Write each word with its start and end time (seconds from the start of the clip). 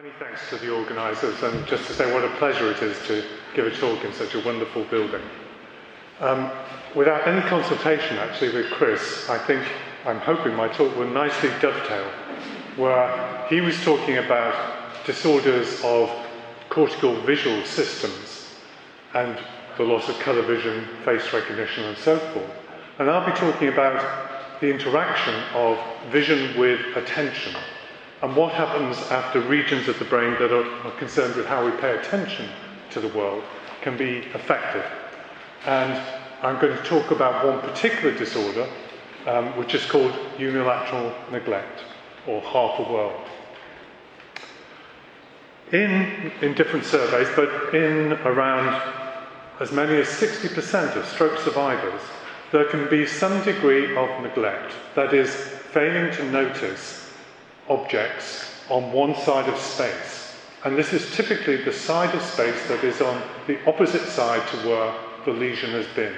Many 0.00 0.14
thanks 0.20 0.48
to 0.50 0.56
the 0.58 0.72
organisers, 0.72 1.42
and 1.42 1.66
just 1.66 1.88
to 1.88 1.92
say 1.92 2.14
what 2.14 2.22
a 2.22 2.28
pleasure 2.36 2.70
it 2.70 2.80
is 2.84 2.96
to 3.08 3.24
give 3.56 3.66
a 3.66 3.70
talk 3.72 4.04
in 4.04 4.12
such 4.12 4.36
a 4.36 4.40
wonderful 4.44 4.84
building. 4.84 5.22
Um, 6.20 6.52
without 6.94 7.26
any 7.26 7.40
consultation, 7.48 8.16
actually, 8.16 8.54
with 8.54 8.70
Chris, 8.70 9.28
I 9.28 9.38
think 9.38 9.66
I'm 10.06 10.20
hoping 10.20 10.54
my 10.54 10.68
talk 10.68 10.96
will 10.96 11.10
nicely 11.10 11.50
dovetail, 11.60 12.08
where 12.76 13.44
he 13.50 13.60
was 13.60 13.82
talking 13.82 14.18
about 14.18 14.54
disorders 15.04 15.82
of 15.82 16.08
cortical 16.68 17.20
visual 17.22 17.64
systems 17.64 18.54
and 19.14 19.36
the 19.78 19.82
loss 19.82 20.08
of 20.08 20.16
colour 20.20 20.42
vision, 20.42 20.86
face 21.04 21.32
recognition, 21.32 21.82
and 21.86 21.98
so 21.98 22.18
forth. 22.18 22.50
And 23.00 23.10
I'll 23.10 23.26
be 23.26 23.36
talking 23.36 23.66
about 23.66 24.60
the 24.60 24.70
interaction 24.70 25.34
of 25.54 25.76
vision 26.12 26.56
with 26.56 26.96
attention 26.96 27.56
and 28.22 28.34
what 28.34 28.52
happens 28.52 28.98
after 29.10 29.40
regions 29.40 29.86
of 29.88 29.98
the 29.98 30.04
brain 30.04 30.32
that 30.40 30.52
are, 30.52 30.90
concerned 30.98 31.36
with 31.36 31.46
how 31.46 31.64
we 31.64 31.70
pay 31.80 31.96
attention 31.96 32.48
to 32.90 33.00
the 33.00 33.08
world 33.08 33.44
can 33.80 33.96
be 33.96 34.18
affected. 34.34 34.82
And 35.66 36.02
I'm 36.42 36.60
going 36.60 36.76
to 36.76 36.82
talk 36.82 37.12
about 37.12 37.46
one 37.46 37.60
particular 37.60 38.16
disorder, 38.16 38.68
um, 39.26 39.56
which 39.56 39.74
is 39.74 39.84
called 39.86 40.12
unilateral 40.36 41.14
neglect, 41.30 41.84
or 42.26 42.40
half 42.40 42.80
a 42.80 42.92
world. 42.92 43.20
In, 45.70 46.32
in 46.42 46.54
different 46.54 46.84
surveys, 46.84 47.28
but 47.36 47.74
in 47.74 48.14
around 48.24 48.82
as 49.60 49.70
many 49.70 49.96
as 49.96 50.08
60% 50.08 50.96
of 50.96 51.06
stroke 51.06 51.38
survivors, 51.38 52.00
there 52.50 52.64
can 52.64 52.88
be 52.88 53.06
some 53.06 53.44
degree 53.44 53.96
of 53.96 54.22
neglect, 54.22 54.72
that 54.96 55.12
is, 55.12 55.32
failing 55.72 56.10
to 56.16 56.24
notice 56.30 57.07
objects 57.68 58.50
on 58.68 58.92
one 58.92 59.14
side 59.14 59.48
of 59.48 59.58
space. 59.58 60.34
And 60.64 60.76
this 60.76 60.92
is 60.92 61.14
typically 61.14 61.56
the 61.56 61.72
side 61.72 62.14
of 62.14 62.22
space 62.22 62.66
that 62.68 62.82
is 62.84 63.00
on 63.00 63.22
the 63.46 63.58
opposite 63.68 64.02
side 64.02 64.46
to 64.48 64.56
where 64.68 64.94
the 65.24 65.32
lesion 65.32 65.70
has 65.70 65.86
been. 65.94 66.14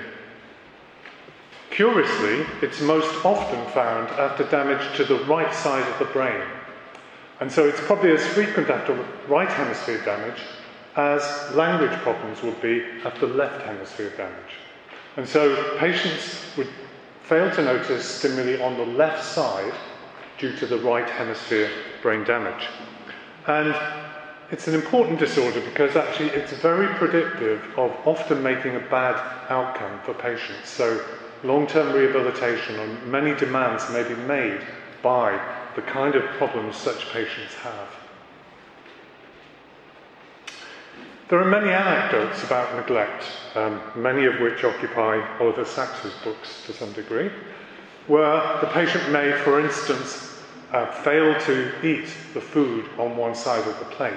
Curiously, 1.71 2.47
it's 2.63 2.81
most 2.81 3.25
often 3.25 3.65
found 3.73 4.09
after 4.11 4.45
damage 4.45 4.97
to 4.97 5.05
the 5.05 5.25
right 5.25 5.55
side 5.55 5.87
of 5.89 5.99
the 5.99 6.13
brain. 6.13 6.43
And 7.41 7.51
so 7.51 7.69
it's 7.69 7.81
probably 7.83 8.13
as 8.13 8.27
frequent 8.29 8.69
after 8.71 8.93
right 9.29 9.49
hemisphere 9.49 10.03
damage 10.05 10.41
as 10.97 11.23
language 11.55 11.97
problems 12.01 12.43
would 12.43 12.61
be 12.61 12.85
after 13.05 13.27
left 13.27 13.65
hemisphere 13.65 14.11
damage. 14.17 14.55
And 15.17 15.27
so 15.27 15.77
patients 15.79 16.45
would 16.57 16.69
fail 17.23 17.51
to 17.53 17.63
notice 17.63 18.05
stimuli 18.05 18.61
on 18.61 18.77
the 18.77 18.87
left 18.87 19.25
side 19.25 19.73
due 20.41 20.57
to 20.57 20.67
the 20.67 20.79
right 20.79 21.09
hemisphere 21.09 21.71
brain 22.03 22.25
damage. 22.25 22.69
And 23.47 23.75
it's 24.51 24.67
an 24.67 24.75
important 24.75 25.19
disorder 25.19 25.61
because 25.61 25.95
actually 25.97 26.31
it's 26.31 26.53
very 26.55 26.89
predictive 26.97 27.63
of 27.77 27.93
often 28.05 28.43
making 28.43 28.75
a 28.75 28.81
bad 28.81 29.17
outcome 29.49 30.01
for 30.05 30.15
patients. 30.15 30.69
So, 30.69 31.05
long 31.45 31.67
term 31.67 31.95
rehabilitation 31.95 32.79
and 32.81 33.07
many 33.07 33.35
demands 33.37 33.89
may 33.91 34.03
be 34.03 34.15
made 34.15 34.61
by 35.03 35.41
the 35.77 35.83
kind 35.83 36.15
of 36.15 36.25
problems 36.37 36.77
such 36.77 37.09
patients 37.13 37.55
have. 37.55 37.89
There 41.29 41.39
are 41.39 41.45
many 41.45 41.71
anecdotes 41.71 42.43
about 42.43 42.75
neglect, 42.75 43.25
um, 43.55 43.81
many 43.95 44.25
of 44.25 44.41
which 44.41 44.65
occupy 44.65 45.25
Oliver 45.39 45.65
Sacks's 45.65 46.13
books 46.25 46.65
to 46.67 46.73
some 46.73 46.93
degree, 46.93 47.31
where 48.09 48.59
the 48.61 48.67
patient 48.67 49.13
may, 49.13 49.31
for 49.45 49.61
instance, 49.61 50.30
uh, 50.73 50.87
fail 51.03 51.39
to 51.41 51.87
eat 51.87 52.09
the 52.35 52.41
food 52.41 52.89
on 52.99 53.17
one 53.17 53.35
side 53.35 53.67
of 53.67 53.79
the 53.79 53.85
plate. 53.87 54.13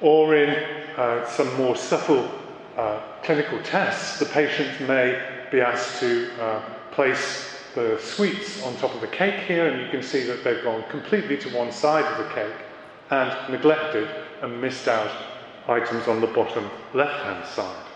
Or 0.00 0.34
in 0.34 0.50
uh, 0.96 1.26
some 1.26 1.52
more 1.56 1.76
subtle 1.76 2.30
uh, 2.76 3.00
clinical 3.22 3.60
tests, 3.62 4.18
the 4.18 4.26
patient 4.26 4.86
may 4.86 5.20
be 5.50 5.60
asked 5.60 6.00
to 6.00 6.30
uh, 6.40 6.62
place 6.92 7.56
the 7.74 7.98
sweets 8.00 8.62
on 8.64 8.76
top 8.76 8.94
of 8.94 9.00
the 9.00 9.08
cake 9.08 9.40
here, 9.46 9.68
and 9.68 9.80
you 9.80 9.88
can 9.90 10.02
see 10.02 10.24
that 10.24 10.44
they've 10.44 10.62
gone 10.62 10.84
completely 10.90 11.36
to 11.38 11.48
one 11.56 11.72
side 11.72 12.04
of 12.04 12.18
the 12.18 12.34
cake 12.34 12.54
and 13.10 13.52
neglected 13.52 14.08
and 14.42 14.60
missed 14.60 14.88
out 14.88 15.10
items 15.68 16.06
on 16.08 16.20
the 16.20 16.26
bottom 16.28 16.70
left 16.94 17.24
hand 17.24 17.44
side. 17.46 17.87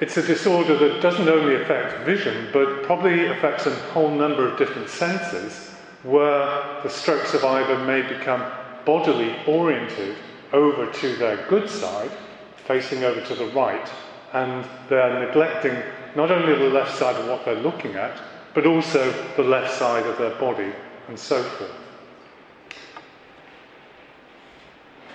It's 0.00 0.16
a 0.16 0.22
disorder 0.22 0.76
that 0.76 1.02
doesn't 1.02 1.28
only 1.28 1.56
affect 1.56 2.04
vision, 2.04 2.48
but 2.52 2.84
probably 2.84 3.26
affects 3.26 3.66
a 3.66 3.74
whole 3.90 4.10
number 4.10 4.46
of 4.46 4.56
different 4.56 4.88
senses, 4.88 5.70
where 6.04 6.80
the 6.84 6.88
stroke 6.88 7.26
survivor 7.26 7.78
may 7.84 8.02
become 8.02 8.44
bodily 8.84 9.34
oriented 9.48 10.16
over 10.52 10.90
to 10.90 11.16
their 11.16 11.44
good 11.48 11.68
side, 11.68 12.12
facing 12.64 13.02
over 13.02 13.20
to 13.22 13.34
the 13.34 13.46
right, 13.46 13.90
and 14.34 14.64
they're 14.88 15.26
neglecting 15.26 15.76
not 16.14 16.30
only 16.30 16.54
the 16.54 16.72
left 16.72 16.96
side 16.96 17.16
of 17.16 17.26
what 17.26 17.44
they're 17.44 17.56
looking 17.56 17.96
at, 17.96 18.20
but 18.54 18.66
also 18.66 19.10
the 19.36 19.42
left 19.42 19.76
side 19.76 20.06
of 20.06 20.16
their 20.16 20.34
body, 20.36 20.72
and 21.08 21.18
so 21.18 21.42
forth. 21.42 21.70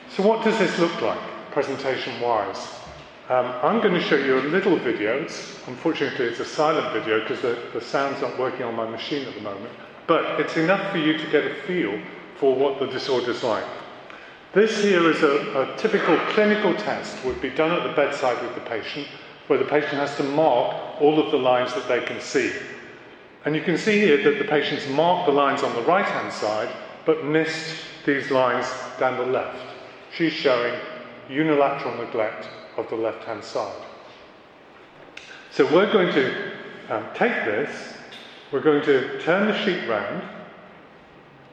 So, 0.09 0.27
what 0.27 0.43
does 0.43 0.59
this 0.59 0.77
look 0.77 1.01
like, 1.01 1.19
presentation 1.51 2.19
wise? 2.19 2.82
Um, 3.29 3.45
I'm 3.63 3.79
going 3.79 3.93
to 3.93 4.01
show 4.01 4.17
you 4.17 4.37
a 4.37 4.43
little 4.49 4.77
video. 4.77 5.21
It's, 5.21 5.57
unfortunately, 5.67 6.25
it's 6.25 6.41
a 6.41 6.45
silent 6.45 6.91
video 6.91 7.21
because 7.21 7.41
the, 7.41 7.57
the 7.73 7.79
sound's 7.79 8.19
not 8.21 8.37
working 8.37 8.63
on 8.63 8.75
my 8.75 8.85
machine 8.85 9.25
at 9.25 9.33
the 9.33 9.39
moment. 9.39 9.71
But 10.07 10.41
it's 10.41 10.57
enough 10.57 10.91
for 10.91 10.97
you 10.97 11.17
to 11.17 11.31
get 11.31 11.45
a 11.45 11.55
feel 11.61 11.97
for 12.37 12.53
what 12.53 12.81
the 12.81 12.87
disorder's 12.87 13.41
like. 13.41 13.63
This 14.51 14.83
here 14.83 15.09
is 15.09 15.23
a, 15.23 15.61
a 15.61 15.77
typical 15.77 16.17
clinical 16.31 16.73
test, 16.73 17.23
would 17.23 17.39
be 17.41 17.49
done 17.49 17.71
at 17.71 17.87
the 17.87 17.95
bedside 17.95 18.41
with 18.43 18.55
the 18.55 18.69
patient, 18.69 19.07
where 19.47 19.57
the 19.57 19.65
patient 19.65 19.93
has 19.93 20.17
to 20.17 20.23
mark 20.23 21.01
all 21.01 21.17
of 21.17 21.31
the 21.31 21.37
lines 21.37 21.73
that 21.75 21.87
they 21.87 22.01
can 22.01 22.19
see. 22.19 22.51
And 23.45 23.55
you 23.55 23.61
can 23.61 23.77
see 23.77 23.99
here 23.99 24.21
that 24.21 24.37
the 24.37 24.49
patient's 24.49 24.85
marked 24.89 25.27
the 25.27 25.33
lines 25.33 25.63
on 25.63 25.73
the 25.75 25.83
right 25.83 26.05
hand 26.05 26.33
side, 26.33 26.75
but 27.05 27.23
missed 27.23 27.85
these 28.05 28.31
lines 28.31 28.67
down 28.99 29.17
the 29.17 29.25
left. 29.25 29.63
She's 30.13 30.33
showing 30.33 30.77
unilateral 31.29 31.95
neglect 32.03 32.49
of 32.77 32.89
the 32.89 32.95
left 32.95 33.23
hand 33.23 33.43
side. 33.43 33.83
So 35.51 35.71
we're 35.73 35.91
going 35.91 36.13
to 36.13 36.51
um, 36.89 37.05
take 37.13 37.45
this, 37.45 37.93
we're 38.51 38.61
going 38.61 38.83
to 38.83 39.19
turn 39.21 39.47
the 39.47 39.57
sheet 39.63 39.87
round, 39.87 40.23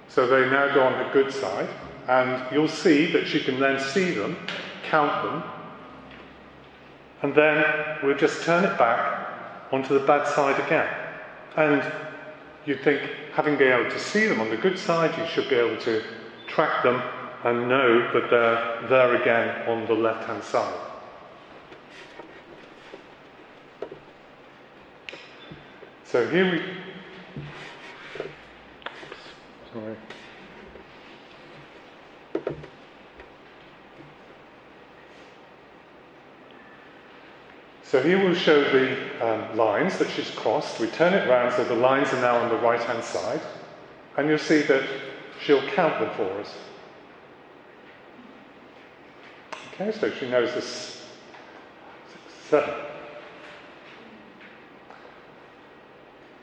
so 0.08 0.26
they 0.26 0.50
now 0.50 0.72
go 0.74 0.82
on 0.82 1.06
the 1.06 1.12
good 1.12 1.32
side, 1.32 1.68
and 2.08 2.42
you'll 2.52 2.68
see 2.68 3.12
that 3.12 3.26
she 3.26 3.40
can 3.40 3.60
then 3.60 3.78
see 3.78 4.12
them, 4.12 4.36
count 4.84 5.22
them, 5.22 5.50
and 7.22 7.34
then 7.34 7.64
we'll 8.02 8.16
just 8.16 8.42
turn 8.42 8.64
it 8.64 8.78
back 8.78 9.28
onto 9.72 9.98
the 9.98 10.04
bad 10.06 10.26
side 10.26 10.58
again. 10.64 10.88
And 11.56 11.82
you'd 12.64 12.82
think, 12.82 13.02
having 13.34 13.56
been 13.56 13.78
able 13.78 13.90
to 13.90 13.98
see 13.98 14.26
them 14.26 14.40
on 14.40 14.48
the 14.48 14.56
good 14.56 14.78
side, 14.78 15.16
you 15.18 15.26
should 15.26 15.48
be 15.48 15.56
able 15.56 15.80
to 15.82 16.02
track 16.46 16.82
them 16.82 17.02
and 17.44 17.68
know 17.68 18.12
that 18.12 18.30
they're 18.30 18.88
there 18.88 19.20
again 19.20 19.68
on 19.68 19.86
the 19.86 19.94
left 19.94 20.24
hand 20.26 20.42
side. 20.42 20.89
So 26.10 26.26
here 26.26 26.50
we. 26.50 26.60
Sorry. 29.72 29.96
So 37.84 38.02
here 38.02 38.18
we'll 38.18 38.34
show 38.34 38.60
the 38.60 39.24
um, 39.24 39.56
lines 39.56 39.98
that 39.98 40.10
she's 40.10 40.32
crossed. 40.32 40.80
We 40.80 40.88
turn 40.88 41.14
it 41.14 41.28
round 41.28 41.54
so 41.54 41.62
the 41.62 41.76
lines 41.76 42.12
are 42.12 42.20
now 42.20 42.38
on 42.38 42.48
the 42.48 42.56
right 42.56 42.82
hand 42.82 43.04
side. 43.04 43.40
And 44.16 44.28
you'll 44.28 44.38
see 44.38 44.62
that 44.62 44.82
she'll 45.40 45.64
count 45.68 46.00
them 46.00 46.10
for 46.16 46.40
us. 46.40 46.52
Okay, 49.74 49.96
so 49.96 50.10
she 50.10 50.28
knows 50.28 50.52
this 50.54 51.06
seven. 52.48 52.89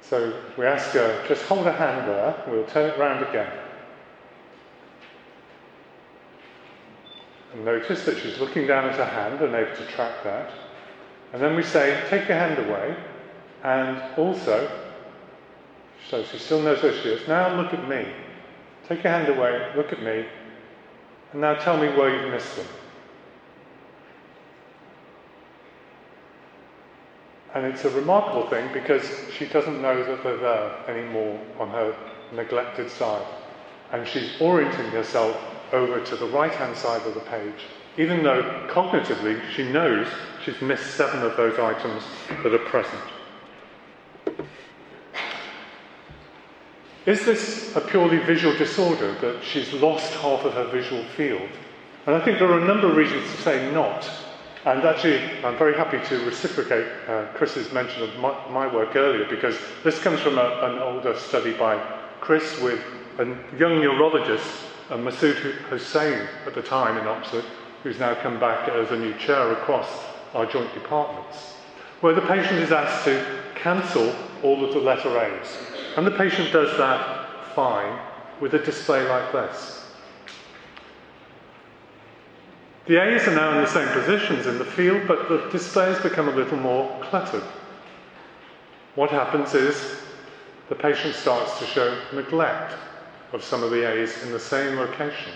So 0.09 0.42
we 0.57 0.65
ask 0.65 0.92
her, 0.92 1.25
just 1.27 1.44
hold 1.44 1.65
her 1.65 1.71
hand 1.71 2.07
there, 2.07 2.44
we'll 2.48 2.65
turn 2.65 2.89
it 2.89 2.98
round 2.98 3.25
again. 3.27 3.51
And 7.54 7.65
notice 7.65 8.06
that 8.06 8.18
she's 8.18 8.39
looking 8.39 8.68
down 8.68 8.86
at 8.86 8.95
her 8.95 9.06
hand 9.06 9.42
and 9.42 9.54
able 9.54 9.75
to 9.75 9.86
track 9.88 10.24
that. 10.24 10.51
And 11.33 11.42
then 11.42 11.56
we 11.56 11.63
say, 11.63 12.01
take 12.09 12.30
your 12.30 12.38
hand 12.38 12.57
away. 12.57 12.95
And 13.63 14.01
also, 14.18 14.71
so 16.10 16.24
she 16.24 16.38
still 16.38 16.62
knows 16.62 16.81
where 16.81 16.94
she 17.01 17.10
is. 17.10 17.27
Now 17.27 17.60
look 17.60 17.74
at 17.74 17.89
me. 17.89 18.07
Take 18.88 19.03
your 19.03 19.12
hand 19.12 19.27
away, 19.27 19.74
look 19.75 19.92
at 19.92 20.01
me. 20.01 20.25
And 21.33 21.42
now 21.42 21.56
tell 21.56 21.75
me 21.75 21.89
where 21.89 22.15
you've 22.15 22.31
missed 22.31 22.56
them. 22.56 22.68
And 27.57 27.65
it's 27.65 27.86
a 27.86 27.89
remarkable 27.89 28.45
thing 28.51 28.71
because 28.71 29.04
she 29.36 29.48
doesn't 29.48 29.81
know 29.81 30.04
that 30.04 30.24
they're 30.24 30.38
there 30.38 30.77
anymore 30.88 31.39
on 31.57 31.69
her 31.69 31.95
neglected 32.31 32.88
side. 32.92 33.25
and 33.92 34.07
she's 34.07 34.39
orienting 34.39 34.92
herself 34.92 35.36
over 35.74 36.00
to 36.00 36.15
the 36.18 36.27
right 36.27 36.51
hand 36.51 36.77
side 36.77 37.01
of 37.07 37.15
the 37.15 37.19
page, 37.21 37.65
even 37.98 38.21
though 38.21 38.44
cognitively 38.69 39.42
she 39.50 39.63
knows 39.71 40.06
she's 40.45 40.62
missed 40.62 40.95
seven 40.95 41.24
of 41.24 41.36
those 41.36 41.57
items 41.57 42.04
that 42.44 42.54
are 42.54 42.59
present. 42.59 43.01
Is 47.07 47.25
this 47.25 47.75
a 47.75 47.81
purely 47.81 48.19
visual 48.19 48.56
disorder 48.56 49.13
that 49.21 49.44
she's 49.44 49.74
lost 49.74 50.13
half 50.13 50.45
of 50.45 50.53
her 50.53 50.65
visual 50.65 51.03
field? 51.15 51.50
And 52.06 52.15
I 52.15 52.24
think 52.24 52.38
there 52.38 52.51
are 52.51 52.60
a 52.60 52.68
number 52.68 52.88
of 52.88 52.95
reasons 52.95 53.24
to 53.31 53.42
say 53.42 53.71
not. 53.71 54.07
And 54.65 54.83
actually, 54.83 55.21
I'm 55.44 55.57
very 55.57 55.75
happy 55.75 56.00
to 56.09 56.25
reciprocate 56.25 56.88
uh, 57.07 57.25
Chris's 57.33 57.71
mention 57.71 58.04
of 58.04 58.15
my, 58.18 58.36
my, 58.50 58.74
work 58.74 58.95
earlier 58.95 59.25
because 59.30 59.57
this 59.83 60.00
comes 60.00 60.19
from 60.19 60.38
a, 60.38 60.59
an 60.63 60.80
older 60.80 61.18
study 61.18 61.54
by 61.54 61.77
Chris 62.19 62.59
with 62.59 62.81
a 63.19 63.25
young 63.57 63.80
neurologist, 63.80 64.48
uh, 64.89 64.95
Masud 64.95 65.36
Husain 65.69 66.27
at 66.45 66.56
the 66.56 66.62
time 66.62 66.98
in 66.98 67.07
Oxford, 67.07 67.45
who's 67.83 68.00
now 68.00 68.15
come 68.15 68.39
back 68.39 68.68
as 68.69 68.92
a 68.92 68.98
new 68.98 69.13
chair 69.18 69.51
across 69.54 69.88
our 70.33 70.45
joint 70.45 70.74
departments, 70.74 71.53
where 72.01 72.13
the 72.13 72.21
patient 72.21 72.60
is 72.60 72.71
asked 72.71 73.06
to 73.06 73.25
cancel 73.56 74.13
all 74.44 74.65
of 74.65 74.74
the 74.74 74.80
letter 74.80 75.18
A's. 75.19 75.57
And 75.95 76.06
the 76.06 76.12
patient 76.12 76.51
does 76.51 76.77
that 76.77 77.53
fine 77.56 78.00
with 78.39 78.53
a 78.53 78.60
display 78.60 79.07
like 79.07 79.31
this. 79.31 79.87
The 82.88 83.04
A's 83.04 83.28
are 83.28 83.36
now 83.36 83.57
in 83.57 83.63
the 83.63 83.69
same 83.69 83.89
positions 83.89 84.48
in 84.48 84.57
the 84.57 84.63
field, 84.63 85.10
but 85.10 85.28
the 85.28 85.50
displays 85.51 86.00
become 86.00 86.30
a 86.30 86.36
little 86.36 86.57
more 86.57 86.89
cluttered. 87.04 87.44
What 88.95 89.10
happens 89.10 89.54
is 89.54 89.98
the 90.69 90.75
patient 90.75 91.13
starts 91.13 91.60
to 91.60 91.66
show 91.66 92.00
neglect 92.13 92.75
of 93.34 93.44
some 93.44 93.62
of 93.62 93.72
the 93.72 93.86
A's 93.86 94.24
in 94.24 94.31
the 94.31 94.39
same 94.39 94.78
locations. 94.78 95.36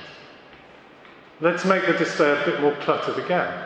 Let's 1.41 1.65
make 1.65 1.85
the 1.85 1.93
display 1.93 2.31
a 2.31 2.45
bit 2.45 2.61
more 2.61 2.75
cluttered 2.75 3.21
again. 3.21 3.65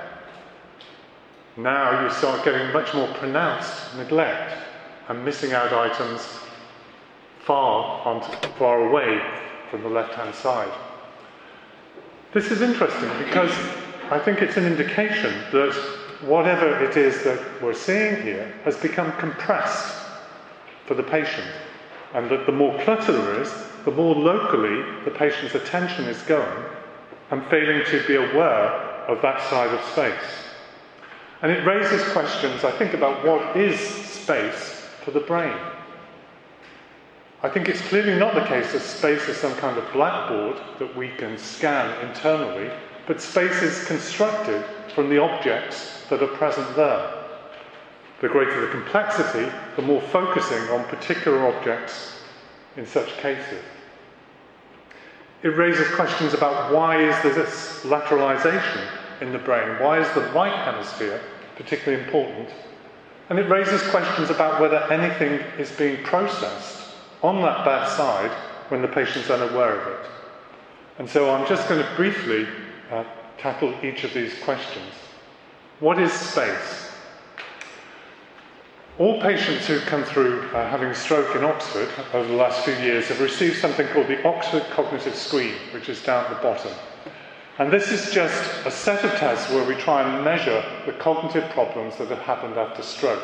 Now 1.56 2.04
you 2.04 2.10
start 2.10 2.44
getting 2.44 2.74
much 2.74 2.92
more 2.96 3.08
pronounced 3.14 3.96
neglect 3.98 4.58
and 5.10 5.24
missing 5.24 5.54
out 5.54 5.72
items 5.72 6.40
far, 7.42 8.20
far 8.58 8.90
away 8.90 9.22
from 9.70 9.84
the 9.84 9.90
left 9.90 10.16
hand 10.16 10.34
side. 10.34 10.74
This 12.36 12.52
is 12.52 12.62
interesting 12.62 13.08
because 13.24 13.50
I 14.12 14.20
think 14.20 14.42
it's 14.42 14.58
an 14.58 14.66
indication 14.66 15.34
that 15.54 15.74
whatever 16.20 16.84
it 16.84 16.98
is 16.98 17.24
that 17.24 17.40
we're 17.62 17.74
seeing 17.74 18.22
here 18.24 18.54
has 18.66 18.76
become 18.76 19.14
compressed 19.14 20.06
for 20.86 20.96
the 20.96 21.04
patient, 21.04 21.48
and 22.14 22.30
that 22.30 22.46
the 22.46 22.52
more 22.52 22.78
clutter 22.84 23.14
there 23.14 23.42
is, 23.42 23.54
the 23.86 23.92
more 23.92 24.14
locally 24.14 24.84
the 25.06 25.12
patient's 25.12 25.56
attention 25.56 26.08
is 26.08 26.22
going 26.24 26.66
and 27.32 27.42
failing 27.46 27.86
to 27.86 28.06
be 28.06 28.16
aware 28.16 28.68
of 29.08 29.22
that 29.22 29.42
side 29.50 29.74
of 29.74 29.82
space. 29.94 30.44
And 31.42 31.54
it 31.54 31.66
raises 31.66 32.04
questions, 32.12 32.66
I 32.66 32.72
think, 32.72 32.94
about 32.94 33.26
what 33.26 33.56
is 33.56 33.80
space 33.80 34.90
for 35.06 35.12
the 35.12 35.22
brain. 35.22 35.56
I 37.46 37.50
think 37.50 37.70
it's 37.70 37.82
clearly 37.82 38.18
not 38.18 38.34
the 38.34 38.42
case 38.42 38.72
that 38.72 38.80
space 38.80 39.30
is 39.30 39.38
some 39.38 39.54
kind 39.58 39.78
of 39.78 39.94
blackboard 39.94 40.60
that 40.80 40.98
we 40.98 41.10
can 41.10 41.38
scan 41.38 41.94
internally, 42.04 42.72
but 43.06 43.22
space 43.22 43.62
is 43.62 43.86
constructed 43.86 44.66
from 44.96 45.12
the 45.12 45.22
objects 45.22 46.06
that 46.10 46.24
are 46.24 46.38
present 46.38 46.76
there. 46.76 47.08
The 48.20 48.30
greater 48.30 48.62
the 48.62 48.72
complexity, 48.72 49.48
the 49.76 49.84
more 49.84 50.02
focusing 50.02 50.58
on 50.70 50.86
particular 50.86 51.46
objects 51.46 52.18
in 52.78 52.88
such 52.88 53.16
cases. 53.18 53.62
It 55.44 55.50
raises 55.50 55.88
questions 55.94 56.34
about 56.34 56.74
why 56.74 57.00
is 57.00 57.22
there 57.22 57.36
this 57.36 57.82
lateralization 57.84 58.88
in 59.22 59.32
the 59.32 59.38
brain? 59.38 59.80
Why 59.80 60.00
is 60.00 60.12
the 60.16 60.28
right 60.32 60.66
hemisphere 60.66 61.22
particularly 61.58 62.04
important? 62.06 62.50
And 63.30 63.38
it 63.38 63.48
raises 63.52 63.84
questions 63.92 64.32
about 64.32 64.60
whether 64.60 64.92
anything 64.92 65.46
is 65.60 65.72
being 65.74 66.04
processed 66.04 66.75
on 67.25 67.42
that 67.42 67.66
bad 67.66 67.89
side 67.89 68.31
when 68.69 68.81
the 68.81 68.88
patient's 68.88 69.30
unaware 69.30 69.80
of 69.80 69.88
it. 69.88 70.10
And 71.00 71.10
so 71.10 71.33
I'm 71.33 71.48
just 71.48 71.68
going 71.68 71.83
to 71.83 71.95
briefly 71.95 72.48
uh, 72.92 73.04
tackle 73.38 73.74
each 73.83 74.04
of 74.04 74.13
these 74.13 74.33
questions. 74.44 74.94
What 75.80 76.00
is 76.00 76.13
space? 76.13 76.92
All 78.98 79.19
patients 79.22 79.68
who 79.68 79.80
come 79.80 80.04
through 80.04 80.50
uh, 80.54 80.69
having 80.69 80.94
stroke 80.94 81.36
in 81.36 81.44
Oxford 81.44 81.89
over 82.13 82.27
the 82.27 82.36
last 82.36 82.63
few 82.63 82.75
years 82.75 83.07
have 83.10 83.19
received 83.19 83.57
something 83.57 83.88
called 83.88 84.07
the 84.07 84.25
Oxford 84.25 84.63
Cognitive 84.69 85.16
Screen, 85.16 85.54
which 85.74 85.89
is 85.89 86.01
down 86.01 86.24
at 86.24 86.30
the 86.30 86.42
bottom. 86.42 86.72
And 87.57 87.74
this 87.74 87.92
is 87.92 88.13
just 88.13 88.66
a 88.66 88.72
set 88.72 89.04
of 89.04 89.12
tests 89.12 89.51
where 89.51 89.66
we 89.66 89.75
try 89.75 90.01
and 90.01 90.24
measure 90.24 90.63
the 90.86 90.94
cognitive 90.94 91.50
problems 91.51 91.98
that 91.98 92.07
have 92.07 92.19
happened 92.19 92.56
after 92.56 92.83
stroke. 92.83 93.24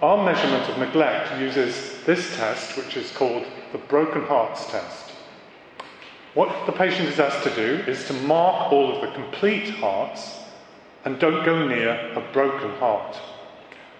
Our 0.00 0.24
measurement 0.24 0.68
of 0.68 0.78
neglect 0.78 1.40
uses 1.40 2.04
this 2.04 2.36
test, 2.36 2.76
which 2.76 2.96
is 2.96 3.10
called 3.10 3.44
the 3.72 3.78
broken 3.78 4.22
hearts 4.22 4.70
test. 4.70 5.10
What 6.34 6.66
the 6.66 6.72
patient 6.72 7.08
is 7.08 7.18
asked 7.18 7.42
to 7.42 7.54
do 7.56 7.90
is 7.90 8.06
to 8.06 8.12
mark 8.12 8.72
all 8.72 8.94
of 8.94 9.00
the 9.00 9.12
complete 9.12 9.70
hearts 9.70 10.38
and 11.04 11.18
don't 11.18 11.44
go 11.44 11.66
near 11.66 12.12
a 12.14 12.20
broken 12.32 12.70
heart. 12.74 13.16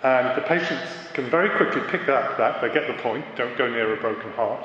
And 0.05 0.37
the 0.37 0.47
patients 0.47 0.89
can 1.15 1.29
very 1.29 1.51
quickly 1.57 1.83
pick 1.91 2.09
up 2.09 2.37
that, 2.39 2.61
they 2.61 2.73
get 2.73 2.87
the 2.87 3.03
point, 3.03 3.25
don't 3.35 3.59
go 3.59 3.69
near 3.69 3.93
a 3.93 4.01
broken 4.01 4.31
heart. 4.35 4.65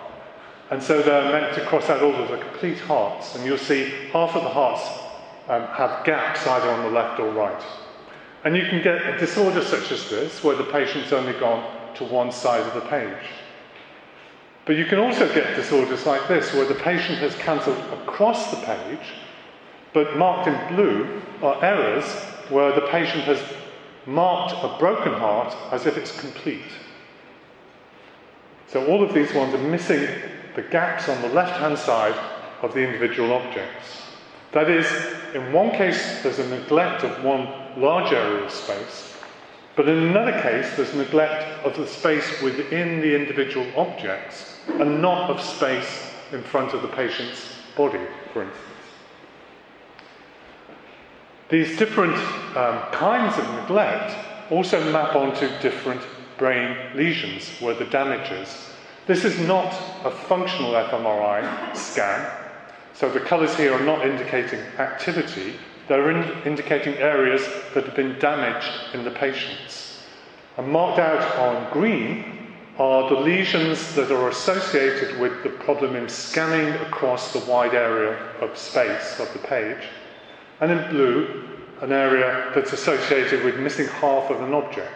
And 0.69 0.83
so 0.83 1.01
they're 1.01 1.31
meant 1.31 1.55
to 1.55 1.65
cross 1.65 1.89
out 1.89 2.03
all 2.03 2.13
of 2.13 2.29
the 2.29 2.37
complete 2.37 2.79
hearts, 2.79 3.33
and 3.35 3.43
you'll 3.43 3.57
see 3.57 3.89
half 4.11 4.35
of 4.35 4.43
the 4.43 4.49
hearts 4.49 4.87
um, 5.47 5.63
have 5.75 6.05
gaps 6.05 6.45
either 6.45 6.69
on 6.69 6.83
the 6.83 6.91
left 6.91 7.19
or 7.19 7.31
right. 7.31 7.63
And 8.43 8.57
you 8.57 8.65
can 8.65 8.83
get 8.83 9.05
a 9.05 9.17
disorder 9.17 9.63
such 9.63 9.91
as 9.91 10.09
this, 10.09 10.43
where 10.43 10.55
the 10.55 10.65
patient's 10.65 11.13
only 11.13 11.33
gone 11.33 11.95
to 11.95 12.03
one 12.03 12.31
side 12.31 12.67
of 12.67 12.73
the 12.73 12.89
page. 12.89 13.25
But 14.65 14.75
you 14.75 14.85
can 14.85 14.99
also 14.99 15.33
get 15.33 15.55
disorders 15.55 16.05
like 16.05 16.27
this, 16.27 16.53
where 16.53 16.65
the 16.65 16.75
patient 16.75 17.19
has 17.19 17.35
cancelled 17.35 17.77
across 18.01 18.51
the 18.51 18.65
page, 18.65 19.13
but 19.93 20.17
marked 20.17 20.47
in 20.47 20.75
blue 20.75 21.21
are 21.41 21.63
errors 21.63 22.05
where 22.49 22.73
the 22.73 22.87
patient 22.87 23.23
has 23.23 23.41
marked 24.05 24.53
a 24.63 24.77
broken 24.79 25.13
heart 25.13 25.55
as 25.71 25.85
if 25.85 25.97
it's 25.97 26.17
complete. 26.19 26.71
So 28.67 28.85
all 28.87 29.03
of 29.03 29.13
these 29.13 29.33
ones 29.33 29.53
are 29.53 29.69
missing 29.69 30.07
the 30.55 30.63
gaps 30.63 31.07
on 31.07 31.21
the 31.21 31.29
left 31.29 31.59
hand 31.59 31.77
side 31.77 32.15
of 32.61 32.73
the 32.73 32.81
individual 32.81 33.33
objects. 33.33 34.01
That 34.53 34.69
is, 34.69 34.87
in 35.33 35.51
one 35.51 35.71
case, 35.71 36.21
there's 36.21 36.39
a 36.39 36.47
neglect 36.47 37.03
of 37.03 37.23
one 37.23 37.47
large 37.75 38.13
area 38.13 38.43
of 38.43 38.51
space, 38.51 39.15
but 39.75 39.89
in 39.89 39.97
another 39.97 40.39
case, 40.41 40.75
there's 40.75 40.93
neglect 40.93 41.65
of 41.65 41.75
the 41.75 41.87
space 41.87 42.41
within 42.41 43.01
the 43.01 43.15
individual 43.15 43.65
objects 43.75 44.59
and 44.67 45.01
not 45.01 45.31
of 45.31 45.41
space 45.41 46.11
in 46.31 46.43
front 46.43 46.73
of 46.73 46.83
the 46.83 46.87
patient's 46.87 47.41
body, 47.75 47.99
for 48.31 48.43
instance. 48.43 48.69
These 51.49 51.77
different 51.77 52.15
um, 52.55 52.79
kinds 52.91 53.37
of 53.39 53.47
neglect 53.55 54.15
also 54.51 54.79
map 54.91 55.15
onto 55.15 55.47
different 55.59 56.01
brain 56.37 56.77
lesions 56.95 57.49
where 57.59 57.73
the 57.73 57.85
damage 57.85 58.31
is. 58.31 58.69
This 59.07 59.25
is 59.25 59.39
not 59.47 59.73
a 60.05 60.11
functional 60.11 60.73
fMRI 60.73 61.75
scan, 61.75 62.42
so 62.93 63.09
the 63.09 63.19
colours 63.19 63.55
here 63.55 63.73
are 63.73 63.85
not 63.85 64.05
indicating 64.05 64.59
activity, 64.77 65.55
they're 65.87 66.11
in 66.11 66.43
indicating 66.43 66.93
areas 66.95 67.45
that 67.73 67.85
have 67.85 67.95
been 67.95 68.17
damaged 68.19 68.71
in 68.93 69.03
the 69.03 69.11
patients. 69.11 70.03
And 70.57 70.67
marked 70.67 70.99
out 70.99 71.37
on 71.39 71.71
green 71.73 72.53
are 72.77 73.09
the 73.09 73.19
lesions 73.19 73.93
that 73.95 74.11
are 74.11 74.29
associated 74.29 75.19
with 75.19 75.43
the 75.43 75.49
problem 75.49 75.95
in 75.95 76.07
scanning 76.07 76.73
across 76.85 77.33
the 77.33 77.39
wide 77.39 77.73
area 77.73 78.17
of 78.41 78.57
space 78.57 79.19
of 79.19 79.31
the 79.33 79.39
page. 79.39 79.83
And 80.61 80.71
in 80.71 80.89
blue, 80.89 81.49
an 81.81 81.91
area 81.91 82.51
that's 82.55 82.73
associated 82.73 83.43
with 83.43 83.59
missing 83.59 83.87
half 83.87 84.31
of 84.31 84.41
an 84.41 84.53
object. 84.53 84.93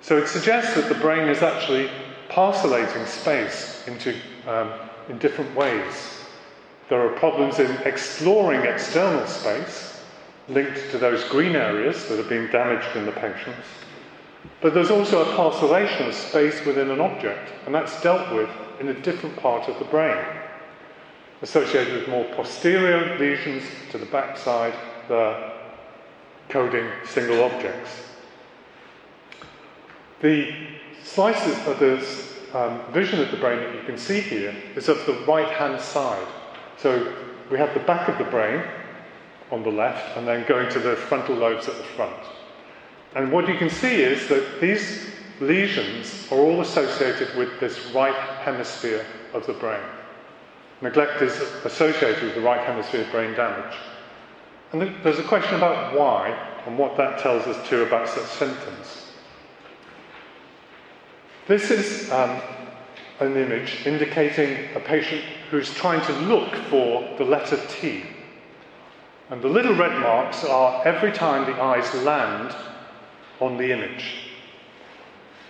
So 0.00 0.16
it 0.16 0.28
suggests 0.28 0.74
that 0.74 0.88
the 0.88 0.94
brain 1.00 1.28
is 1.28 1.42
actually 1.42 1.90
parcellating 2.28 3.06
space 3.06 3.84
into 3.86 4.14
um, 4.46 4.72
in 5.08 5.18
different 5.18 5.54
ways. 5.54 6.20
There 6.88 7.00
are 7.00 7.18
problems 7.18 7.58
in 7.58 7.70
exploring 7.84 8.62
external 8.62 9.26
space, 9.26 10.02
linked 10.48 10.90
to 10.90 10.98
those 10.98 11.24
green 11.24 11.54
areas 11.54 12.08
that 12.08 12.18
are 12.18 12.28
being 12.28 12.46
damaged 12.48 12.96
in 12.96 13.04
the 13.04 13.12
patients. 13.12 13.66
But 14.60 14.74
there's 14.74 14.90
also 14.90 15.22
a 15.22 15.36
parcellation 15.36 16.08
of 16.08 16.14
space 16.14 16.64
within 16.64 16.90
an 16.90 17.00
object, 17.00 17.52
and 17.66 17.74
that's 17.74 18.00
dealt 18.02 18.34
with 18.34 18.48
in 18.80 18.88
a 18.88 19.00
different 19.00 19.36
part 19.36 19.68
of 19.68 19.78
the 19.78 19.84
brain, 19.84 20.24
associated 21.42 21.94
with 21.94 22.08
more 22.08 22.24
posterior 22.34 23.18
lesions 23.18 23.62
to 23.90 23.98
the 23.98 24.06
backside, 24.06 24.74
the 25.08 25.52
coding 26.48 26.88
single 27.04 27.44
objects. 27.44 27.90
The 30.20 30.54
slices 31.02 31.66
of 31.66 31.78
the 31.78 32.02
um, 32.54 32.80
vision 32.92 33.20
of 33.20 33.30
the 33.30 33.36
brain 33.36 33.58
that 33.58 33.74
you 33.74 33.82
can 33.82 33.98
see 33.98 34.20
here 34.20 34.54
is 34.74 34.88
of 34.88 35.04
the 35.06 35.14
right 35.26 35.48
hand 35.48 35.80
side. 35.80 36.26
So 36.76 37.12
we 37.50 37.58
have 37.58 37.72
the 37.74 37.80
back 37.80 38.08
of 38.08 38.18
the 38.18 38.30
brain 38.30 38.62
on 39.50 39.62
the 39.62 39.70
left 39.70 40.16
and 40.16 40.26
then 40.26 40.46
going 40.46 40.68
to 40.70 40.78
the 40.78 40.96
frontal 40.96 41.34
lobes 41.34 41.68
at 41.68 41.76
the 41.76 41.84
front. 41.84 42.22
And 43.14 43.32
what 43.32 43.48
you 43.48 43.56
can 43.56 43.70
see 43.70 44.02
is 44.02 44.28
that 44.28 44.60
these 44.60 45.08
lesions 45.40 46.26
are 46.30 46.38
all 46.38 46.60
associated 46.60 47.34
with 47.36 47.58
this 47.60 47.92
right 47.92 48.14
hemisphere 48.14 49.04
of 49.32 49.46
the 49.46 49.54
brain. 49.54 49.82
Neglect 50.80 51.22
is 51.22 51.40
associated 51.64 52.22
with 52.22 52.34
the 52.34 52.40
right 52.40 52.64
hemisphere 52.64 53.06
brain 53.10 53.34
damage. 53.34 53.74
And 54.72 54.94
there's 55.02 55.18
a 55.18 55.24
question 55.24 55.54
about 55.56 55.98
why 55.98 56.36
and 56.66 56.78
what 56.78 56.96
that 56.96 57.18
tells 57.18 57.44
us 57.46 57.68
too 57.68 57.82
about 57.82 58.08
such 58.08 58.26
symptoms. 58.26 59.07
This 61.48 61.70
is 61.70 62.12
um, 62.12 62.42
an 63.20 63.34
image 63.34 63.86
indicating 63.86 64.68
a 64.76 64.80
patient 64.80 65.22
who's 65.50 65.72
trying 65.72 66.04
to 66.04 66.12
look 66.26 66.54
for 66.68 67.08
the 67.16 67.24
letter 67.24 67.58
T. 67.68 68.02
And 69.30 69.40
the 69.40 69.48
little 69.48 69.74
red 69.74 69.98
marks 69.98 70.44
are 70.44 70.86
every 70.86 71.10
time 71.10 71.50
the 71.50 71.58
eyes 71.58 71.94
land 72.04 72.54
on 73.40 73.56
the 73.56 73.72
image. 73.72 74.28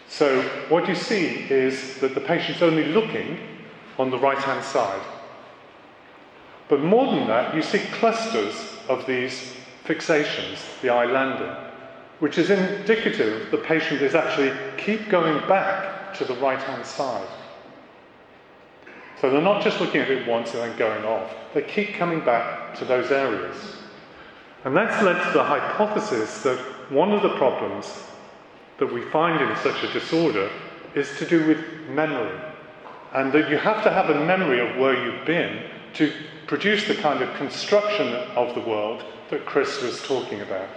So 0.09 0.41
what 0.69 0.87
you 0.87 0.95
see 0.95 1.47
is 1.51 1.99
that 1.99 2.15
the 2.15 2.21
patient's 2.21 2.63
only 2.63 2.85
looking 2.85 3.37
on 3.99 4.13
the 4.13 4.19
right 4.21 4.39
hand 4.39 4.65
side. 4.65 5.03
But 6.69 6.79
more 6.79 7.13
than 7.13 7.27
that, 7.27 7.57
you 7.57 7.63
see 7.63 7.81
clusters 7.95 8.55
of 8.89 9.05
these 9.05 9.53
fixations, 9.85 10.61
the 10.81 10.91
eye 10.91 11.07
landing 11.07 11.68
which 12.19 12.39
is 12.39 12.51
indicative 12.51 13.51
the 13.51 13.59
patient 13.59 14.03
is 14.03 14.15
actually 14.15 14.53
keep 14.77 15.09
going 15.09 15.39
back 15.49 16.15
to 16.15 16.25
the 16.25 16.35
right 16.35 16.59
hand 16.59 16.85
side. 16.85 17.29
So 19.21 19.31
they're 19.31 19.41
not 19.41 19.63
just 19.63 19.81
looking 19.81 20.01
at 20.01 20.11
it 20.11 20.29
once 20.29 20.55
and 20.55 20.63
then 20.63 20.79
going 20.79 21.05
off, 21.05 21.35
they 21.53 21.63
keep 21.63 21.95
coming 21.95 22.21
back 22.21 22.77
to 22.79 22.85
those 22.85 23.11
areas. 23.11 23.77
And 24.65 24.77
that's 24.77 25.03
led 25.03 25.23
to 25.25 25.33
the 25.33 25.43
hypothesis 25.43 26.43
that 26.43 26.59
one 26.91 27.13
of 27.13 27.23
the 27.23 27.37
problems 27.37 28.03
that 28.79 28.93
we 28.93 29.03
find 29.11 29.41
in 29.41 29.57
such 29.57 29.83
a 29.83 29.93
disorder 29.93 30.51
is 30.95 31.17
to 31.19 31.27
do 31.27 31.47
with 31.47 31.59
memory. 31.89 32.39
And 33.13 33.33
that 33.33 33.51
you 33.51 33.57
have 33.57 33.83
to 33.85 33.91
have 33.91 34.11
a 34.11 34.25
memory 34.25 34.61
of 34.61 34.77
where 34.77 35.05
you've 35.05 35.27
been 35.27 35.65
to 35.95 36.13
produce 36.47 36.87
the 36.87 36.95
kind 36.95 37.23
of 37.23 37.35
construction 37.37 38.07
of 38.37 38.55
the 38.55 38.61
world 38.61 39.05
that 39.31 39.47
Chris 39.47 39.83
was 39.83 40.03
talking 40.03 40.41
about. 40.41 40.69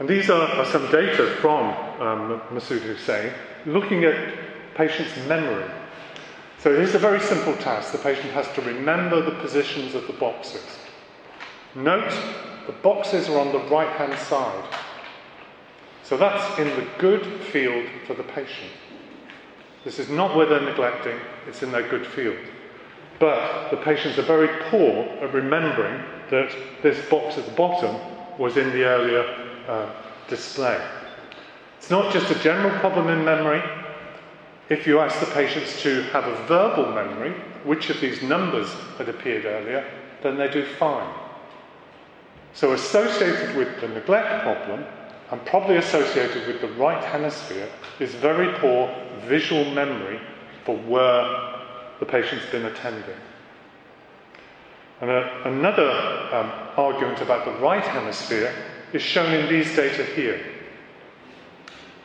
And 0.00 0.08
these 0.08 0.30
are, 0.30 0.48
are 0.48 0.64
some 0.64 0.90
data 0.90 1.36
from 1.40 1.68
um, 2.00 2.40
Masud 2.50 2.80
Husain 2.80 3.32
looking 3.66 4.04
at 4.04 4.74
patients' 4.74 5.14
memory. 5.28 5.70
So 6.58 6.74
here's 6.74 6.94
a 6.94 6.98
very 6.98 7.20
simple 7.20 7.54
task. 7.56 7.92
The 7.92 7.98
patient 7.98 8.30
has 8.32 8.50
to 8.54 8.62
remember 8.62 9.22
the 9.22 9.38
positions 9.42 9.94
of 9.94 10.06
the 10.06 10.14
boxes. 10.14 10.64
Note 11.74 12.10
the 12.66 12.72
boxes 12.72 13.28
are 13.28 13.38
on 13.38 13.52
the 13.52 13.58
right 13.68 13.90
hand 13.98 14.18
side. 14.18 14.74
So 16.02 16.16
that's 16.16 16.58
in 16.58 16.68
the 16.68 16.86
good 16.98 17.26
field 17.52 17.86
for 18.06 18.14
the 18.14 18.22
patient. 18.22 18.72
This 19.84 19.98
is 19.98 20.08
not 20.08 20.34
where 20.34 20.46
they're 20.46 20.62
neglecting, 20.62 21.18
it's 21.46 21.62
in 21.62 21.72
their 21.72 21.86
good 21.88 22.06
field. 22.06 22.38
But 23.18 23.70
the 23.70 23.76
patients 23.76 24.18
are 24.18 24.22
very 24.22 24.48
poor 24.70 25.04
at 25.22 25.34
remembering 25.34 26.02
that 26.30 26.56
this 26.82 27.06
box 27.10 27.36
at 27.36 27.44
the 27.44 27.52
bottom 27.52 27.96
was 28.38 28.56
in 28.56 28.70
the 28.70 28.84
area 28.84 29.49
uh, 29.68 29.90
display. 30.28 30.80
It's 31.78 31.90
not 31.90 32.12
just 32.12 32.30
a 32.30 32.38
general 32.40 32.78
problem 32.80 33.08
in 33.08 33.24
memory. 33.24 33.62
If 34.68 34.86
you 34.86 35.00
ask 35.00 35.18
the 35.18 35.26
patients 35.26 35.80
to 35.82 36.02
have 36.12 36.24
a 36.24 36.46
verbal 36.46 36.92
memory, 36.92 37.32
which 37.64 37.90
of 37.90 38.00
these 38.00 38.22
numbers 38.22 38.72
had 38.98 39.08
appeared 39.08 39.44
earlier, 39.44 39.84
then 40.22 40.36
they 40.36 40.48
do 40.50 40.64
fine. 40.64 41.12
So, 42.52 42.72
associated 42.72 43.56
with 43.56 43.80
the 43.80 43.88
neglect 43.88 44.42
problem, 44.42 44.84
and 45.30 45.44
probably 45.46 45.76
associated 45.76 46.46
with 46.46 46.60
the 46.60 46.68
right 46.72 47.02
hemisphere, 47.04 47.68
is 48.00 48.14
very 48.14 48.52
poor 48.58 48.94
visual 49.26 49.64
memory 49.72 50.20
for 50.64 50.76
where 50.76 51.24
the 52.00 52.06
patient's 52.06 52.46
been 52.46 52.66
attending. 52.66 53.16
And 55.00 55.10
uh, 55.10 55.30
another 55.44 55.90
um, 56.32 56.52
argument 56.76 57.20
about 57.20 57.44
the 57.44 57.52
right 57.52 57.84
hemisphere 57.84 58.52
is 58.92 59.02
shown 59.02 59.32
in 59.32 59.48
these 59.48 59.74
data 59.76 60.04
here. 60.04 60.40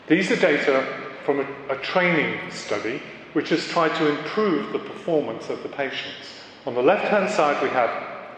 These 0.07 0.31
are 0.31 0.35
data 0.35 0.85
from 1.23 1.39
a, 1.39 1.73
a, 1.73 1.77
training 1.77 2.51
study 2.51 3.01
which 3.33 3.49
has 3.49 3.67
tried 3.67 3.95
to 3.95 4.07
improve 4.07 4.71
the 4.71 4.79
performance 4.79 5.49
of 5.49 5.63
the 5.63 5.69
patients. 5.69 6.41
On 6.65 6.75
the 6.75 6.81
left 6.81 7.05
hand 7.05 7.29
side, 7.29 7.61
we 7.63 7.69
have 7.69 7.89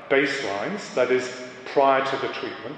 baselines, 0.10 0.94
that 0.96 1.12
is, 1.12 1.30
prior 1.66 2.06
to 2.06 2.18
the 2.26 2.34
treatment, 2.34 2.78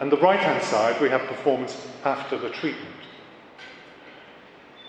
and 0.00 0.10
the 0.10 0.16
right 0.16 0.40
hand 0.40 0.62
side, 0.62 1.00
we 1.00 1.10
have 1.10 1.20
performance 1.28 1.86
after 2.04 2.38
the 2.38 2.48
treatment. 2.48 2.94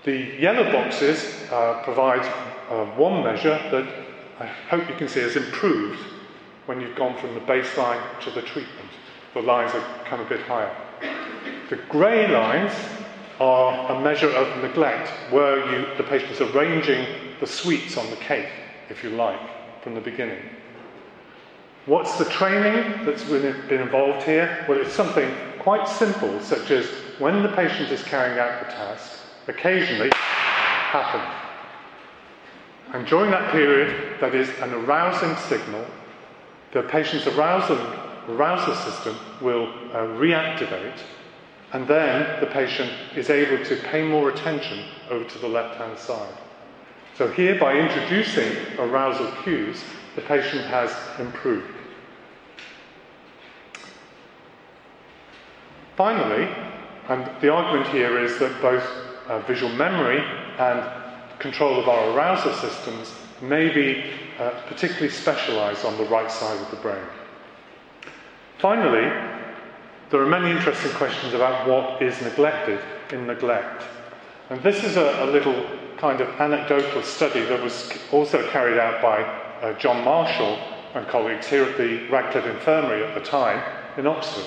The 0.05 0.38
yellow 0.39 0.72
boxes 0.72 1.25
uh, 1.51 1.81
provide 1.84 2.25
uh, 2.69 2.86
one 2.95 3.24
measure 3.24 3.60
that 3.72 3.88
I 4.39 4.45
hope 4.45 4.88
you 4.89 4.95
can 4.95 5.07
see 5.07 5.19
has 5.19 5.36
improved 5.36 6.00
when 6.65 6.79
you've 6.79 6.95
gone 6.95 7.17
from 7.17 7.34
the 7.34 7.41
baseline 7.41 8.01
to 8.22 8.31
the 8.31 8.41
treatment 8.41 8.89
the 9.36 9.42
lines 9.42 9.74
have 9.74 10.06
come 10.06 10.22
a 10.22 10.25
bit 10.25 10.39
higher. 10.42 10.74
The 11.70 11.75
grey 11.89 12.32
lines 12.32 12.72
are 13.42 13.92
a 13.92 14.01
measure 14.01 14.30
of 14.30 14.63
neglect, 14.63 15.10
where 15.30 15.58
you, 15.72 15.86
the 15.98 16.15
is 16.15 16.39
arranging 16.39 17.06
the 17.42 17.46
sweets 17.46 17.98
on 17.98 18.10
the 18.10 18.15
cake, 18.15 18.48
if 18.89 19.04
you 19.04 19.10
like, 19.10 19.39
from 19.84 19.94
the 19.94 20.00
beginning. 20.00 20.39
What's 21.86 22.18
the 22.18 22.24
training 22.25 23.06
that's 23.06 23.25
been 23.25 23.82
involved 23.82 24.24
here? 24.24 24.65
Well, 24.70 24.80
it's 24.80 24.94
something 24.94 25.30
quite 25.60 25.86
simple, 25.89 26.39
such 26.39 26.72
as 26.72 26.86
when 27.20 27.44
the 27.44 27.50
patient 27.50 27.92
is 27.92 28.01
carrying 28.04 28.39
out 28.39 28.65
the 28.65 28.72
task, 28.72 29.20
occasionally 29.50 30.12
happen. 30.13 31.22
And 32.94 33.06
during 33.06 33.32
that 33.32 33.51
period, 33.51 34.18
that 34.22 34.34
is 34.34 34.48
an 34.62 34.74
arousing 34.74 35.36
signal, 35.50 35.86
the 36.72 36.84
patient's 36.84 37.27
arousal 37.27 37.77
arousal 38.29 38.75
system 38.75 39.17
will 39.41 39.67
uh, 39.94 40.05
reactivate, 40.17 41.00
and 41.74 41.88
then 41.88 42.39
the 42.39 42.48
patient 42.48 42.91
is 43.15 43.29
able 43.29 43.63
to 43.65 43.75
pay 43.77 44.03
more 44.03 44.29
attention 44.29 44.86
over 45.10 45.25
to 45.25 45.39
the 45.39 45.48
left 45.48 45.77
hand 45.77 45.98
side. 45.98 46.34
So, 47.17 47.32
here, 47.32 47.58
by 47.60 47.77
introducing 47.77 48.51
arousal 48.77 49.32
cues, 49.44 49.84
the 50.15 50.22
patient 50.22 50.65
has 50.65 50.91
improved. 51.20 51.74
Finally, 55.96 56.50
and 57.08 57.29
the 57.39 57.50
argument 57.50 57.88
here 57.88 58.20
is 58.20 58.38
that 58.39 58.62
both 58.62 58.84
uh, 59.27 59.39
visual 59.41 59.72
memory 59.74 60.20
and 60.58 60.84
control 61.39 61.79
of 61.79 61.88
our 61.88 62.10
arousal 62.12 62.53
systems 62.53 63.13
may 63.41 63.74
be 63.74 64.03
uh, 64.39 64.50
particularly 64.67 65.10
specialized 65.10 65.86
on 65.86 65.98
the 65.98 66.05
right 66.05 66.32
side 66.32 66.60
of 66.60 66.70
the 66.72 66.77
brain. 66.77 67.05
Finally, 68.59 69.12
there 70.09 70.21
are 70.21 70.27
many 70.27 70.50
interesting 70.50 70.91
questions 70.91 71.33
about 71.33 71.67
what 71.67 72.01
is 72.01 72.21
neglected 72.21 72.79
in 73.12 73.27
neglect. 73.27 73.83
And 74.50 74.62
this 74.63 74.83
is 74.83 74.95
a, 74.97 75.25
a 75.25 75.27
little 75.27 75.65
kind 75.97 76.21
of 76.21 76.29
anecdotal 76.39 77.01
study 77.03 77.41
that 77.45 77.62
was 77.62 77.91
also 78.12 78.47
carried 78.51 78.77
out 78.77 79.01
by 79.01 79.24
uh, 79.62 79.77
John 79.77 80.03
Marshall 80.05 80.57
and 80.93 81.07
colleagues 81.07 81.47
here 81.47 81.63
at 81.63 81.77
the 81.77 82.07
Radcliffe 82.09 82.45
Infirmary 82.45 83.03
at 83.03 83.15
the 83.15 83.21
time 83.21 83.62
in 83.97 84.07
Oxford. 84.07 84.45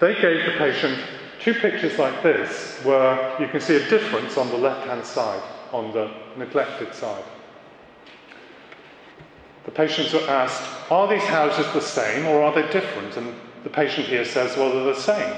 They 0.00 0.14
gave 0.20 0.44
the 0.44 0.58
patient 0.58 0.98
two 1.40 1.54
pictures 1.54 1.98
like 1.98 2.22
this, 2.22 2.80
where 2.84 3.40
you 3.40 3.48
can 3.48 3.60
see 3.60 3.76
a 3.76 3.88
difference 3.88 4.36
on 4.36 4.48
the 4.48 4.58
left 4.58 4.86
hand 4.86 5.04
side, 5.04 5.42
on 5.72 5.92
the 5.92 6.10
neglected 6.36 6.94
side. 6.94 7.24
The 9.64 9.70
patients 9.70 10.12
were 10.12 10.28
asked, 10.28 10.62
Are 10.90 11.08
these 11.08 11.22
houses 11.22 11.66
the 11.72 11.80
same 11.80 12.26
or 12.26 12.42
are 12.42 12.54
they 12.54 12.70
different? 12.70 13.16
And 13.16 13.34
the 13.62 13.70
patient 13.70 14.06
here 14.06 14.24
says, 14.24 14.56
Well, 14.56 14.72
they're 14.72 14.94
the 14.94 15.00
same. 15.00 15.34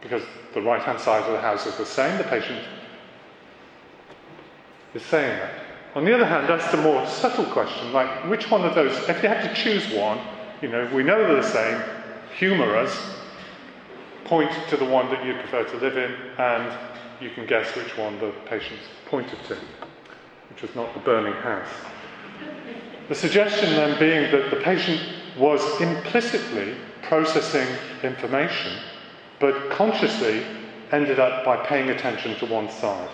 Because 0.00 0.22
the 0.54 0.62
right 0.62 0.80
hand 0.80 1.00
side 1.00 1.22
of 1.24 1.32
the 1.32 1.40
house 1.40 1.66
is 1.66 1.76
the 1.76 1.86
same, 1.86 2.16
the 2.18 2.24
patient 2.24 2.62
is 4.94 5.02
saying 5.02 5.38
that. 5.38 5.54
On 5.94 6.04
the 6.04 6.14
other 6.14 6.26
hand, 6.26 6.48
that's 6.48 6.70
the 6.70 6.76
more 6.76 7.06
subtle 7.06 7.46
question, 7.46 7.92
like 7.92 8.28
which 8.28 8.50
one 8.50 8.64
of 8.64 8.74
those, 8.74 8.92
if 9.08 9.22
you 9.22 9.28
had 9.28 9.42
to 9.42 9.54
choose 9.54 9.90
one, 9.94 10.18
you 10.60 10.68
know, 10.68 10.88
we 10.94 11.02
know 11.02 11.18
they're 11.18 11.36
the 11.36 11.42
same, 11.42 11.82
humour 12.38 12.76
us, 12.76 13.16
point 14.24 14.50
to 14.68 14.76
the 14.76 14.84
one 14.84 15.08
that 15.08 15.24
you 15.24 15.34
prefer 15.34 15.64
to 15.64 15.76
live 15.78 15.96
in, 15.96 16.14
and 16.38 16.72
you 17.20 17.30
can 17.30 17.46
guess 17.46 17.74
which 17.76 17.96
one 17.96 18.18
the 18.18 18.32
patient 18.44 18.78
pointed 19.06 19.38
to, 19.48 19.56
which 20.50 20.62
was 20.62 20.74
not 20.74 20.92
the 20.92 21.00
burning 21.00 21.32
house. 21.34 21.68
The 23.08 23.14
suggestion 23.14 23.70
then 23.70 23.98
being 23.98 24.32
that 24.32 24.50
the 24.50 24.56
patient 24.56 25.00
was 25.38 25.62
implicitly 25.80 26.74
processing 27.02 27.68
information, 28.02 28.72
but 29.38 29.70
consciously 29.70 30.44
ended 30.90 31.20
up 31.20 31.44
by 31.44 31.56
paying 31.66 31.90
attention 31.90 32.36
to 32.38 32.46
one 32.46 32.68
side. 32.70 33.08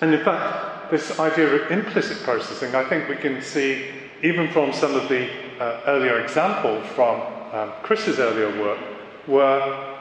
And 0.00 0.12
in 0.12 0.24
fact, 0.24 0.90
this 0.90 1.18
idea 1.20 1.46
of 1.46 1.70
implicit 1.70 2.18
processing, 2.24 2.74
I 2.74 2.84
think 2.84 3.08
we 3.08 3.16
can 3.16 3.40
see 3.40 3.90
even 4.22 4.50
from 4.50 4.72
some 4.72 4.94
of 4.94 5.08
the 5.08 5.28
uh, 5.60 5.82
earlier 5.86 6.20
examples 6.20 6.84
from 6.88 7.20
um, 7.52 7.72
Chris's 7.82 8.18
earlier 8.18 8.60
work, 8.60 8.78
where 9.26 9.96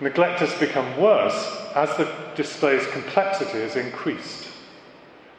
neglect 0.00 0.40
has 0.40 0.52
become 0.58 1.00
worse 1.00 1.68
as 1.76 1.96
the 1.96 2.12
display's 2.34 2.86
complexity 2.88 3.60
has 3.60 3.76
increased. 3.76 4.47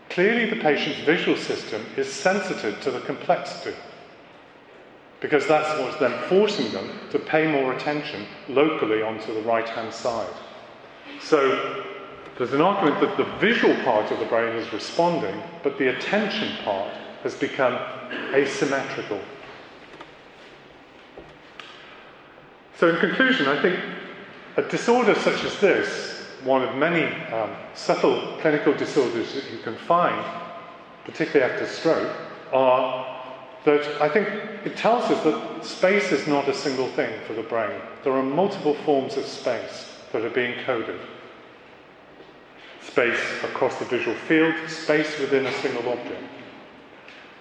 Clearly, 0.09 0.49
the 0.49 0.55
patient's 0.55 0.99
visual 1.01 1.37
system 1.37 1.85
is 1.95 2.11
sensitive 2.11 2.81
to 2.81 2.91
the 2.91 3.01
complexity 3.01 3.75
because 5.21 5.45
that's 5.47 5.79
what's 5.79 5.97
then 5.97 6.17
forcing 6.29 6.71
them 6.71 6.89
to 7.11 7.19
pay 7.19 7.45
more 7.51 7.73
attention 7.73 8.25
locally 8.47 9.01
onto 9.01 9.33
the 9.33 9.41
right 9.41 9.67
hand 9.67 9.93
side. 9.93 10.33
So 11.19 11.83
there's 12.37 12.53
an 12.53 12.61
argument 12.61 13.01
that 13.01 13.17
the 13.17 13.25
visual 13.37 13.75
part 13.83 14.11
of 14.11 14.19
the 14.19 14.25
brain 14.25 14.55
is 14.55 14.71
responding, 14.71 15.41
but 15.61 15.77
the 15.77 15.89
attention 15.89 16.55
part 16.63 16.93
has 17.23 17.35
become 17.35 17.77
asymmetrical. 18.33 19.19
So, 22.77 22.87
in 22.87 22.95
conclusion, 22.97 23.47
I 23.47 23.61
think 23.61 23.77
a 24.55 24.61
disorder 24.61 25.13
such 25.15 25.43
as 25.43 25.59
this, 25.59 26.18
one 26.43 26.63
of 26.63 26.75
many 26.75 27.05
um, 27.31 27.55
subtle 27.73 28.37
clinical 28.41 28.73
disorders 28.73 29.33
that 29.33 29.49
you 29.51 29.59
can 29.59 29.75
find, 29.75 30.25
particularly 31.05 31.51
after 31.51 31.65
stroke, 31.67 32.15
are 32.51 33.05
that 33.65 34.01
I 34.01 34.07
think 34.07 34.27
it 34.65 34.77
tells 34.77 35.03
us 35.11 35.23
that 35.23 35.65
space 35.65 36.11
is 36.11 36.27
not 36.27 36.47
a 36.47 36.53
single 36.53 36.87
thing 36.89 37.19
for 37.27 37.33
the 37.33 37.43
brain. 37.43 37.81
There 38.03 38.13
are 38.13 38.23
multiple 38.23 38.73
forms 38.85 39.17
of 39.17 39.25
space 39.25 39.97
that 40.11 40.23
are 40.23 40.29
being 40.29 40.63
coded 40.63 40.99
space 42.81 43.19
across 43.43 43.77
the 43.77 43.85
visual 43.85 44.15
field, 44.15 44.53
space 44.67 45.19
within 45.19 45.45
a 45.45 45.53
single 45.61 45.87
object. 45.89 46.23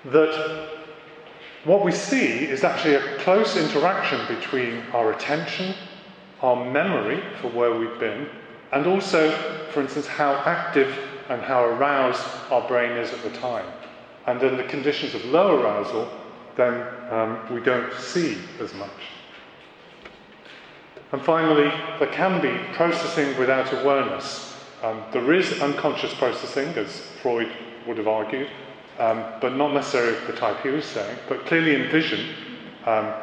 That 0.07 0.69
what 1.65 1.85
we 1.85 1.93
see 1.93 2.45
is 2.45 2.65
actually 2.65 2.95
a 2.95 3.17
close 3.19 3.57
interaction 3.57 4.21
between 4.37 4.83
our 4.93 5.13
attention, 5.13 5.75
our 6.43 6.71
memory 6.71 7.23
for 7.41 7.49
where 7.49 7.75
we've 7.77 7.99
been, 7.99 8.29
and 8.73 8.87
also, 8.87 9.31
for 9.73 9.81
instance, 9.81 10.07
how 10.07 10.35
active 10.45 10.97
and 11.29 11.43
how 11.43 11.65
aroused 11.65 12.25
our 12.51 12.67
brain 12.69 12.93
is 12.93 13.13
at 13.13 13.23
the 13.23 13.31
time. 13.31 13.67
And 14.27 14.43
in 14.43 14.57
the 14.57 14.65
conditions 14.65 15.15
of 15.15 15.25
low 15.27 15.61
arousal, 15.61 16.11
then 16.57 16.87
um, 17.11 17.55
we 17.55 17.61
don't 17.61 17.93
see 17.95 18.37
as 18.61 18.75
much. 18.75 18.91
And 21.13 21.23
finally, 21.23 21.73
there 21.99 22.13
can 22.13 22.43
be 22.43 22.53
processing 22.75 23.39
without 23.39 23.73
awareness. 23.73 24.55
Um, 24.83 25.03
there 25.13 25.33
is 25.33 25.63
unconscious 25.63 26.13
processing, 26.15 26.69
as 26.77 27.01
Freud 27.23 27.51
would 27.87 27.97
have 27.97 28.09
argued, 28.09 28.49
um, 28.99 29.25
but 29.41 29.57
not 29.57 29.73
necessarily 29.73 30.19
the 30.27 30.35
type 30.35 30.61
he 30.63 30.69
was 30.69 30.85
saying. 30.85 31.17
But 31.29 31.47
clearly, 31.47 31.75
in 31.75 31.91
vision, 31.91 32.35
um, 32.85 33.15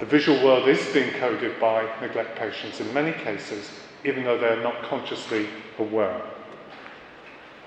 the 0.00 0.06
visual 0.06 0.42
world 0.44 0.68
is 0.68 0.84
being 0.92 1.12
coded 1.14 1.60
by 1.60 1.88
neglect 2.00 2.36
patients 2.36 2.80
in 2.80 2.92
many 2.92 3.12
cases, 3.12 3.70
even 4.04 4.24
though 4.24 4.38
they're 4.38 4.62
not 4.62 4.82
consciously 4.82 5.48
aware. 5.78 6.22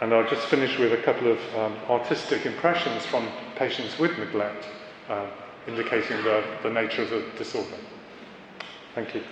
And 0.02 0.14
I'll 0.14 0.30
just 0.30 0.48
finish 0.48 0.78
with 0.78 0.94
a 0.94 0.98
couple 0.98 1.32
of 1.32 1.40
um, 1.56 1.76
artistic 1.90 2.46
impressions 2.46 3.06
from 3.06 3.28
patients 3.56 3.98
with 4.00 4.18
neglect, 4.18 4.66
uh, 5.10 5.28
indicating 5.68 6.18
the, 6.24 6.44
the 6.62 6.70
nature 6.70 7.04
of 7.04 7.10
the 7.10 7.24
disorder. 7.38 7.78
Thank 8.96 9.16
you. 9.16 9.24